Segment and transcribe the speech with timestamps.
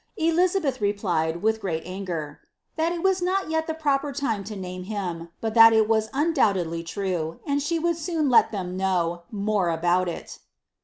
[0.17, 2.39] Elizabeth replied, with great anger,
[2.73, 5.87] ^ that it was not yet the proper time to name him, but that it
[5.87, 10.39] was undoubtedly true, and she would soon let them know more about it.